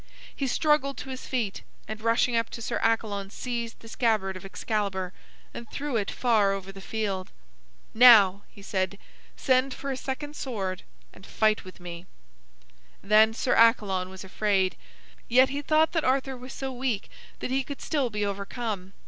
He 0.35 0.47
struggled 0.47 0.97
to 0.97 1.11
his 1.11 1.27
feet, 1.27 1.61
and 1.87 2.01
rushing 2.01 2.35
up 2.35 2.49
to 2.49 2.61
Sir 2.63 2.79
Accalon, 2.83 3.29
seized 3.29 3.81
the 3.81 3.87
scabbard 3.87 4.35
of 4.35 4.43
Excalibur 4.43 5.13
and 5.53 5.69
threw 5.69 5.95
it 5.95 6.09
far 6.09 6.53
over 6.53 6.71
the 6.71 6.81
field. 6.81 7.29
"Now," 7.93 8.41
he 8.49 8.63
said, 8.63 8.97
"send 9.37 9.75
for 9.75 9.91
a 9.91 9.95
second 9.95 10.35
sword 10.35 10.81
and 11.13 11.23
fight 11.23 11.63
with 11.63 11.79
me." 11.79 12.07
Then 13.03 13.35
Sir 13.35 13.53
Accalon 13.55 14.09
was 14.09 14.23
afraid. 14.23 14.75
Yet 15.27 15.49
he 15.49 15.61
thought 15.61 15.91
that 15.91 16.03
Arthur 16.03 16.35
was 16.35 16.51
so 16.51 16.71
weak 16.73 17.07
that 17.37 17.51
he 17.51 17.63
could 17.63 17.79
still 17.79 18.09
be 18.09 18.25
overcome. 18.25 18.93